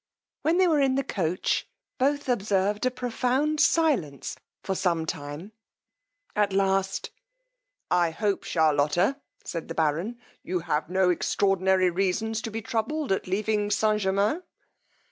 When 0.41 0.57
they 0.57 0.67
were 0.67 0.79
in 0.81 0.95
the 0.95 1.03
coach 1.03 1.67
both 1.99 2.27
observed 2.27 2.87
a 2.87 2.89
profound 2.89 3.59
silence 3.59 4.35
for 4.63 4.73
some 4.73 5.05
time; 5.05 5.51
at 6.35 6.51
last, 6.53 7.11
I 7.91 8.09
hope 8.09 8.43
Charlotta, 8.43 9.21
said 9.45 9.67
the 9.67 9.75
baron, 9.75 10.19
you 10.41 10.61
have 10.61 10.89
no 10.89 11.11
extraordinary 11.11 11.91
reasons 11.91 12.41
to 12.41 12.49
be 12.49 12.63
troubled 12.63 13.11
at 13.11 13.27
leaving 13.27 13.69
St. 13.69 14.01
Germains? 14.01 14.41